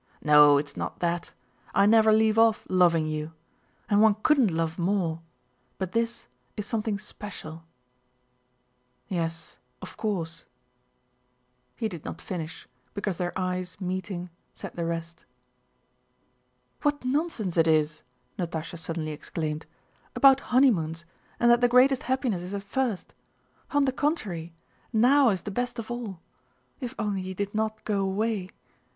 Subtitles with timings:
[0.23, 1.31] "No, it's not that.
[1.75, 3.33] I never leave off loving you.
[3.87, 5.21] And one couldn't love more,
[5.77, 6.25] but this
[6.57, 7.65] is something special....
[9.09, 10.45] Yes, of course—"
[11.75, 15.23] he did not finish because their eyes meeting said the rest.
[16.81, 18.01] "What nonsense it is,"
[18.39, 19.67] Natásha suddenly exclaimed,
[20.15, 21.05] "about honeymoons,
[21.39, 23.13] and that the greatest happiness is at first!
[23.69, 24.55] On the contrary,
[24.91, 26.21] now is the best of all.
[26.79, 28.49] If only you did not go away!